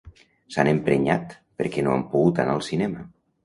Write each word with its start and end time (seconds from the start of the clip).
S'han 0.55 0.69
emprenyat 0.71 1.37
perquè 1.61 1.87
no 1.87 1.95
han 1.99 2.05
pogut 2.17 2.45
anar 2.47 2.59
al 2.59 2.69
cinema. 2.73 3.09